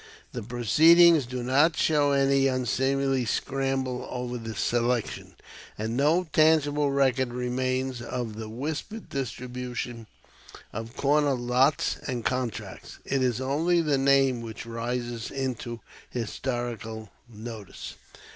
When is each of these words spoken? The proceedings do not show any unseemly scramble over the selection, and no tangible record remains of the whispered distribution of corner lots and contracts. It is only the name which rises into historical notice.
The 0.31 0.41
proceedings 0.41 1.27
do 1.27 1.43
not 1.43 1.77
show 1.77 2.11
any 2.11 2.47
unseemly 2.47 3.23
scramble 3.23 4.07
over 4.09 4.39
the 4.39 4.55
selection, 4.55 5.35
and 5.77 5.95
no 5.95 6.23
tangible 6.33 6.89
record 6.91 7.31
remains 7.31 8.01
of 8.01 8.35
the 8.35 8.49
whispered 8.49 9.09
distribution 9.09 10.07
of 10.73 10.95
corner 10.97 11.35
lots 11.35 11.97
and 12.07 12.25
contracts. 12.25 12.97
It 13.05 13.21
is 13.21 13.39
only 13.39 13.79
the 13.79 13.99
name 13.99 14.41
which 14.41 14.65
rises 14.65 15.29
into 15.29 15.81
historical 16.09 17.11
notice. 17.29 17.93